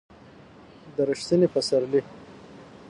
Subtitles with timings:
[0.95, 2.01] د ر یښتني پسرلي